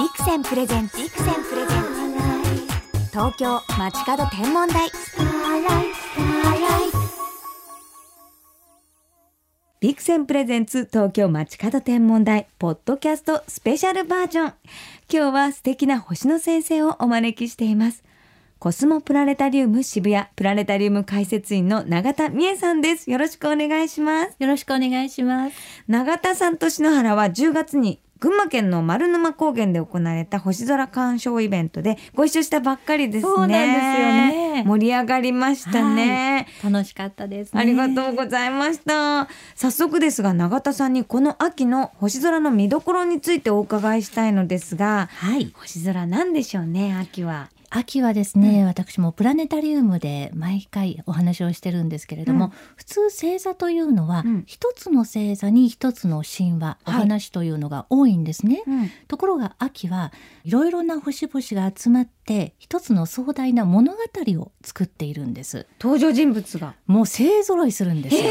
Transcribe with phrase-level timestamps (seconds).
[0.00, 3.10] ビクセンプレゼンツビクセンプレゼンツ。
[3.10, 4.90] 東京街角天文台。
[9.80, 12.46] ビクセンプレゼンツ東京街角天文台。
[12.58, 14.54] ポッドキャストスペシャルバージョン。
[15.12, 18.02] 今日は素敵な星の先生をお招きしています。
[18.58, 23.10] コスモプラネタリウム渋谷プラネタリウム解説員の永田美恵さんです。
[23.10, 24.36] よろしくお願いします。
[24.38, 25.56] よろしくお願いします。
[25.88, 33.32] 永田さんと篠原は10月に群馬県の丸沼高原で行われた星空鑑賞イベントでご一緒したばっかりですね。
[33.34, 36.46] そうなんですよね盛り上がりましたね。
[36.62, 37.60] 楽しかったです、ね。
[37.60, 39.28] ありがとうございました。
[39.54, 45.52] 早速ですが永田さんにこの秋の星空の見どころについてお伺いしたいのですが、はい。
[45.56, 47.48] 星空なんでしょうね秋は。
[47.72, 58.64] 秋はですね、私もプラネタリウムで毎回お話をしてるんですけれども、うん普通星座というのはうん一、つの星座に一つの神話、おはい話というのが多いんですね。
[58.66, 60.12] うんところが秋は
[60.44, 63.98] いろいろな星々が集まって一つの壮大な物語
[64.40, 65.66] を作っているんです。
[65.80, 66.74] 登場人物が。
[66.86, 68.22] もう勢ぞろいするんですよ。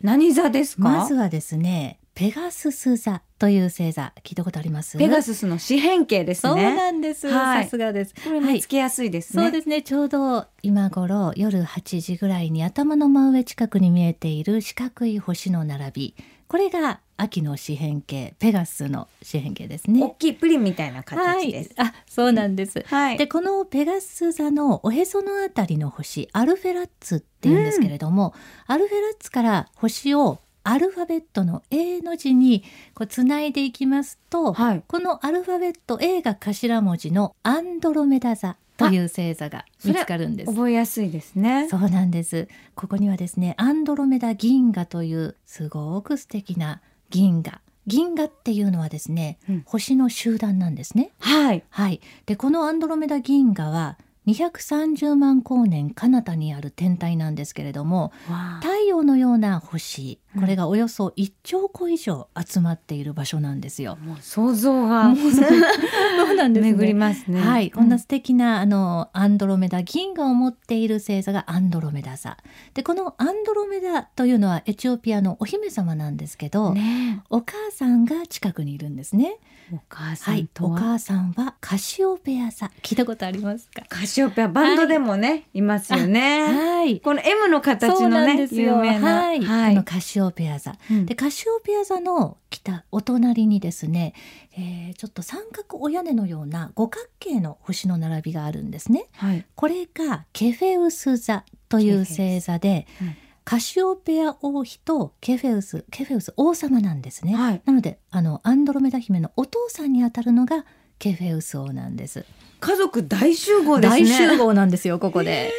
[0.00, 0.82] 何座ですか？
[0.82, 4.98] まずはですね、ペガスス座という星座聞いたことあります？
[4.98, 6.74] ペガススの四辺形ですそうね。
[6.74, 7.28] なんです。
[7.28, 8.14] はいさすがです。
[8.24, 9.42] これ見つけやすいですね。
[9.44, 9.82] そうですね。
[9.82, 16.14] ちょうど今頃夜8時ぐらいに頭の真上近くに見えている四角い星の並び。
[16.48, 20.16] これが秋の四辺形、ペガスの四辺形です大ね。
[20.18, 21.74] きいプリンみたいな形です。
[21.76, 21.88] はい。
[21.88, 22.82] あ、そうなんです。
[22.84, 23.16] はい。
[23.16, 28.34] でこのペガス座のおへそのあたりの星アルフェラッツっていうんですけれども、
[28.66, 32.62] アルフェラッツから星をアルファベットの A の字に
[32.94, 34.82] こうつないでいきますと、はい。
[34.86, 40.52] このアルファベット A が頭文字のアンドロメダ座という星座が見つかるんです。
[40.52, 41.68] 覚えやすいですね。
[41.70, 42.48] そうなんです。
[42.74, 47.62] ここにはですね、アンドロメダ銀河というすごく素敵な銀河。
[47.86, 51.12] 銀河っていうのはですね、うん星の集団なんですね。
[51.18, 51.64] はい。
[51.70, 52.02] はい。
[52.26, 53.96] で、このアンドロメダ銀河は
[54.32, 58.12] 230万光年彼方にある天体なんですけれども
[58.60, 60.40] 太陽のような星うん。
[60.42, 63.96] これがおよそ1兆個以上集まっている場所なんですよ。
[63.96, 65.14] もう想像が。
[65.16, 66.72] そうなんですね。
[66.72, 67.40] 巡りますね。
[67.40, 72.36] はい、こんな素敵なあのアンドロメダ銀河を持っている星座がアンドロメダ座。
[72.74, 79.38] でこのアンドロメダというのはエチオピアのお姫様なんですけど、ねお母さんが近くにいるんですね。
[79.70, 82.70] えお母さはいんとは、お母さんはカシオペア座。
[82.82, 83.82] 聞いたことありますか？
[83.88, 86.44] カシオペアバンドでもね、い、ますよね。
[86.44, 87.00] はい。
[87.00, 88.76] この M の形のねですよ。
[88.76, 89.70] 有名な、はい、はい。
[89.70, 90.76] このカシオペア座。
[90.90, 91.06] うん。
[91.06, 94.14] でカシオペア座の北お隣にですね、
[94.52, 99.06] えーちょっと三角お屋根のような五角形の星の並びがあるんですね。
[99.12, 99.46] はい。
[99.54, 103.16] これがケフェウス座という星座で、うん
[103.48, 107.62] カシオペア王妃とケフェウスケフェウス王様なんですね、はい。
[107.64, 110.66] なのであのアンドロメダ姫のお父さんにあたるのが
[110.98, 112.24] ケフェウス王なんです
[112.60, 114.00] 家族大集合ですね。
[114.02, 115.52] 大集合なんですよここで。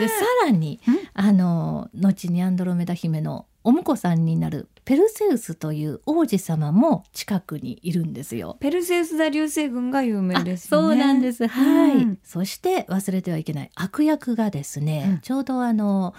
[0.00, 0.14] でさ
[0.44, 0.98] らにん？
[1.14, 8.56] あの後にアンドロメダ姫のお婿さんになるペルセウスという王子様も近くにいるんですよ。
[8.60, 10.88] ペルセウス座流星群が有名あですよね。
[10.88, 11.46] そうなんです。
[11.46, 16.14] はい、うんそして忘れてはいけない悪役がですね、うんちょうどあの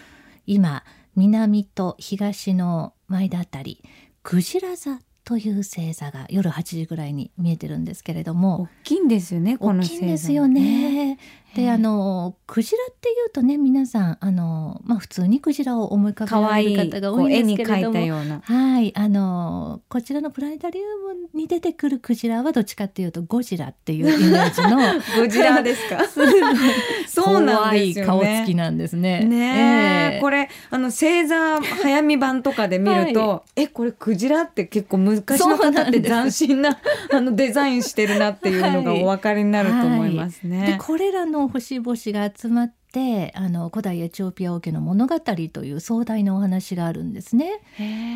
[0.45, 0.83] 今
[1.15, 3.83] 南と東の間あたり
[4.23, 4.99] クジラ座
[5.31, 9.57] という星座が夜8時ぐらいに見えてるんですけれども大きいんですよね。
[9.57, 11.17] この大きいんですよね。
[11.55, 17.93] であのクジラっていうとね皆さんあの、まあ、普通にクジラを思い浮かべられる方が多いんですけれども。
[17.93, 18.41] たような。
[18.41, 24.77] はいあのこちらのプラネタリウムに出てくるクジラはどっちかっていうとゴジラっていうイメージの
[25.21, 26.05] ゴジラですか？
[27.07, 28.11] そうなんですよね。
[28.11, 29.23] 怖い顔つきなんですね。
[29.25, 36.77] ねえええこれあの星座早見版とかで見ると、えこれクジラって結構昔の方って斬新な
[37.11, 40.77] あのデザインしてるなっていうのがお分かりになると思いますね。
[40.77, 47.61] でこれらの星々が集まってあの古代エチオピア王家の物語という壮大なお話があるんですね。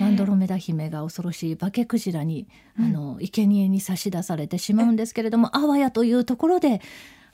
[0.01, 2.47] アンドロメダ姫が恐ろしい化けクジラに、
[2.79, 2.85] うん。
[2.85, 6.81] あの生贄に差し出されてしまうんですけれどもあわやというところで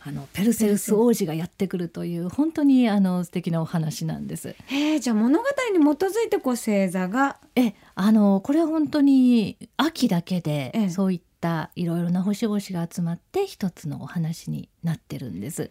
[0.03, 4.56] あのペルセウス王子がやってくるという本当にあの素敵なお話なんです。
[4.68, 5.45] へえじゃあ物語
[5.77, 15.69] に基づいてこう星座がえあのこれは本当に秋だけで、ええそういったいろいろな星々が集まって一つのお話になってるんです。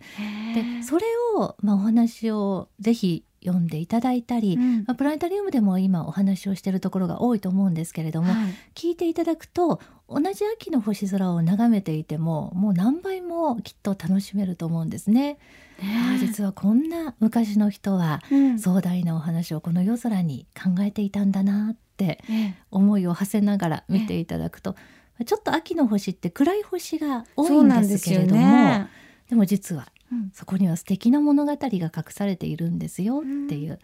[0.54, 1.06] でそれ
[1.36, 4.76] を、まあ、お話をぜひ読んでいただいたり、うん。
[4.86, 8.54] まあ、プラネタリウムでも今お話をしているところが多いと思うんですけれども、はい。
[8.74, 15.38] 聞いていただくと同じ秋の星空を眺めていてももう何倍もきっと楽しめると思うんですね。
[15.80, 18.58] ああ実はこんな昔の人はうん。
[18.58, 22.54] 壮大なお話をこの夜空に考えていたんだなってええ。
[22.70, 24.76] 思いを馳せながら見ていただくと
[25.24, 28.88] ちょっと秋の星って暗い星が多いんですけれどもね。
[29.30, 30.30] でも実はうん。
[30.34, 33.78] そこには素敵な物語が隠されているんですよっていう、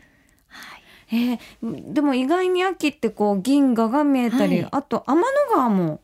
[0.49, 0.83] はい、
[1.13, 4.69] えーでも意外に秋ってこう銀河が見えたり、はい。
[4.73, 6.01] あと天の川も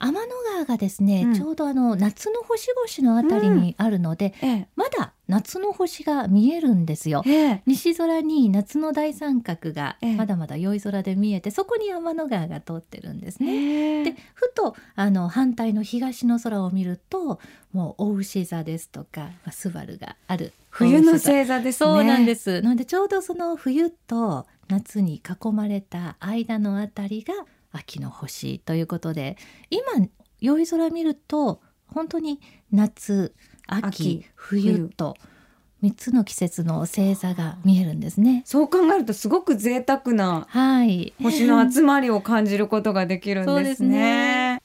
[0.00, 7.30] 天の川がですね、うんちょうどあの夏の星々のあたりにあるので、えまだ夏の星が見えるんですよえ。
[7.30, 13.52] ええ西空に夏の大三角がええまだまだ良い空で見えて、そこに天の川が通ってるんですね。
[13.52, 17.40] ええでふとあの反対の東の空を見ると
[17.72, 21.90] もう大牛座ですとか、まあ、スバルがある冬の星座ですね。
[21.90, 22.62] そうなんです。
[22.62, 27.34] なのでちょうどその冬と夏に囲まれた間のあたりが
[27.72, 29.36] 秋の星ということで
[29.70, 30.08] 今
[30.40, 33.34] 良い空見ると本当に夏
[33.66, 35.16] 秋秋冬と
[35.82, 38.42] 3つの季節の星座が見えるんですね。
[38.44, 41.12] そう考えるとすごく贅沢なはい。
[41.22, 43.84] 星の集まりを感じることができるんです。
[43.84, 44.60] ね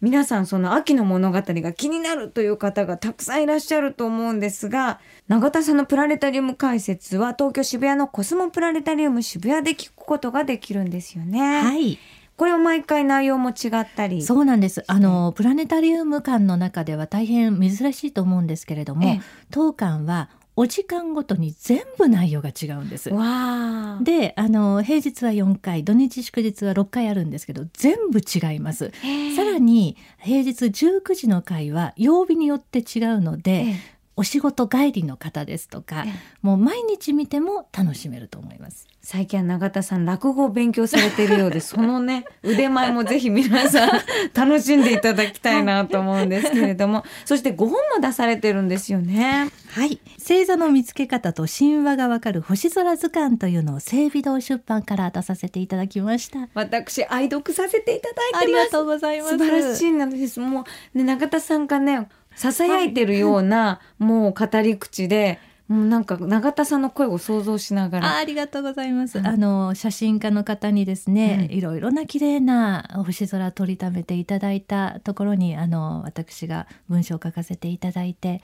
[0.00, 4.98] 皆さんその秋の物語が気になるという方がたくさんいらっしゃると思うんですが
[5.28, 11.62] 永田さんのプラネタリウム解説は東京渋谷のコスモプラネタリウム渋谷で聞くことができるんですよね。
[11.62, 11.98] はい。
[12.36, 14.22] これは毎回内容も違ったり？
[14.22, 14.84] そうなんです。
[14.86, 19.20] あのプラネタリウム館の中では大変珍しいと思うんですけれども、ええ
[19.50, 23.08] 当館はお時間ごとに全部内容が違うんです。
[23.08, 23.98] わあ。
[24.02, 28.92] であの平日は4回土日祝日は6回あるんですけど全部違います。
[29.36, 33.74] さらに平日19時の回は曜日によって違うので、ええ
[34.16, 36.12] お仕事帰りの方ですとかええ
[36.42, 38.88] もう毎日見ても楽しめると思います。
[39.04, 43.90] 最近は永田さん落語を勉強されているようで そのね腕前もぜひ皆さん
[44.32, 49.50] 楽しんでいただきたいなと思うんですけれども そして5本も出されてるんですよね。
[49.70, 56.48] はい星座の見つけ方と神話がわかる星空図鑑というのを整備堂出版から出させていただきました。
[56.54, 58.70] 私愛読させていただありがいてます。
[58.72, 59.38] とうございます。
[59.38, 60.38] 素晴らしいのです。
[60.38, 60.64] も
[60.94, 62.06] う、ね、永田さんがね、
[62.36, 65.38] 囁いてるような、もう語り口で、
[65.72, 68.16] もうなんか永田さんの声を想像しながあら。
[68.16, 69.18] ありがとうございます。
[69.18, 78.42] うんあの写真家の方にですね、うんいろいろな綺麗な星空撮りためていただいたところにあの私が文章を書かせていただいて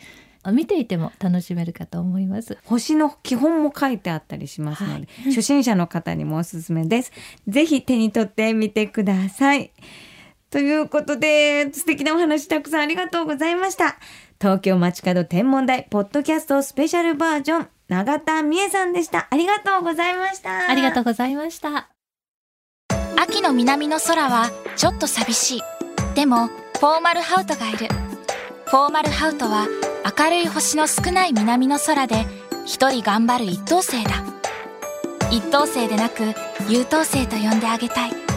[0.53, 2.57] 見ていても楽しめるかと思います。
[2.65, 7.13] 星の基本も書いてあったりしますので、はい初心者の方にもおすすめです。
[7.47, 9.73] ぜひ手に取ってみてください。
[10.51, 13.99] ということで、素敵なお話たくさんありがとうございました。
[14.41, 19.29] 東京街角天文台ポッドキャストスペシャルバージョン、永田美恵さんでした。
[19.31, 20.71] ありがとうございました。
[20.71, 21.91] ありがとうございました。
[23.21, 25.63] 秋の南の空はちょっと寂しい
[26.15, 27.89] でもフォーマルハウトがいる
[28.67, 29.67] フォーマルハウトは
[30.19, 32.27] 明るい星の少ない南の空で
[32.65, 34.11] 一人頑張る一等星だ
[35.33, 36.23] 一等星でなく
[36.69, 38.28] 優等星と呼んであげたい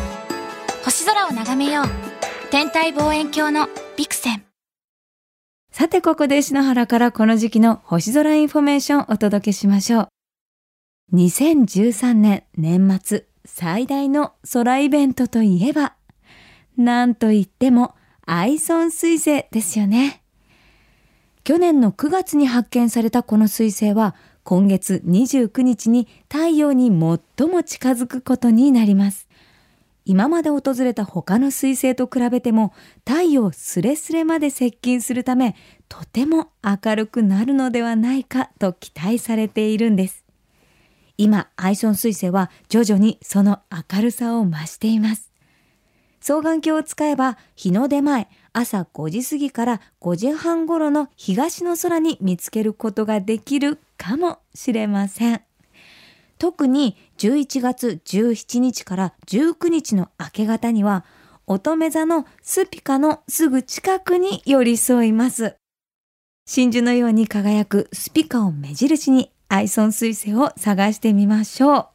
[0.84, 1.86] 星空を眺めよう
[2.50, 4.44] 天体望遠鏡のビクセン
[5.72, 10.08] さてここで篠原からこの時期の星空インフォメーションをお届けしましょう。
[11.14, 15.94] 2013年年末最大の空イベントといえば、
[16.78, 17.96] なんといっても
[18.26, 20.24] アイソン彗星ですよね。
[21.44, 29.28] 去年の9月に発見されたこの彗星は今月29日に太陽に最も近づくことになります。
[30.04, 32.74] 今まで訪れた他の彗星と比べても
[33.08, 35.56] 太陽すれすれまで接近するため
[35.90, 40.26] とても明るくなるのではないかと期待されているんです。
[41.18, 45.32] 今アイソン彗星は徐々にその明るさを増しています。
[46.20, 55.42] 双眼鏡を使えば日の出前朝5時過ぎから5時半頃の東の空に見つけることができるかもしれません。
[56.42, 61.06] 特に11月17日から19日の明け方には
[61.46, 65.56] 乙女座のスピカのすぐ近くに寄り添います。
[66.48, 71.88] 真珠のように輝くスピカを目印にアイソン彗星を探してみましょう。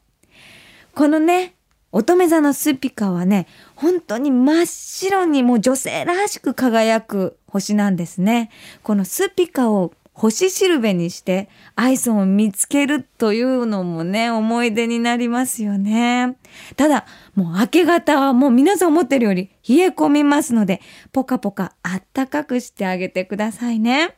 [0.95, 1.57] このね、
[1.91, 8.51] 乙女座のスピカはね、本当に真っ白にもう女性らしく輝く星なんですね。
[8.85, 16.39] このスピカを星しるべにしてアイソンを見つけるというのもね、思い出になりますよね。
[16.75, 17.05] ただ、
[17.35, 20.81] もう明け方はもう皆さん思ってるより冷え込みますので、
[21.13, 24.17] ポカポカあったかくしてあげてくださいね。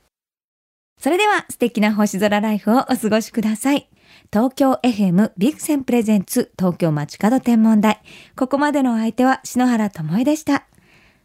[1.00, 3.88] それでは素敵な星空ライフをお過ごしください。
[4.32, 8.00] 東京 FM ビクセンプレゼンツ東京街角天文台。
[8.36, 10.64] ここまでのお相手は篠原智恵でした。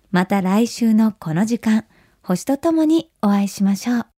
[0.09, 1.85] また来週のこの時間、
[2.23, 4.05] 星とともにお会いしましょう。